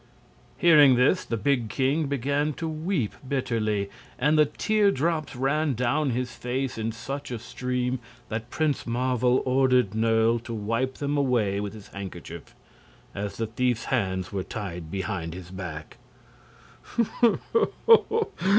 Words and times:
Hearing 0.57 0.95
this, 0.95 1.23
the 1.23 1.37
big 1.37 1.69
king 1.69 2.07
began 2.07 2.53
to 2.53 2.67
weep 2.67 3.13
bitterly, 3.29 3.87
and 4.17 4.35
the 4.35 4.47
tear 4.47 4.89
drops 4.89 5.35
ran 5.35 5.75
down 5.75 6.09
his 6.09 6.33
face 6.33 6.75
in 6.75 6.91
such 6.91 7.29
a 7.29 7.37
stream 7.37 7.99
that 8.27 8.49
Prince 8.49 8.87
Marvel 8.87 9.43
ordered 9.45 9.93
Nerle 9.93 10.39
to 10.45 10.55
wipe 10.55 10.95
them 10.95 11.17
away 11.17 11.59
with 11.59 11.73
his 11.75 11.89
handkerchief, 11.89 12.55
as 13.13 13.37
the 13.37 13.45
thief's 13.45 13.85
hands 13.93 14.31
were 14.31 14.41
tied 14.43 14.89
behind 14.89 15.35
his 15.35 15.51
back. 15.51 15.97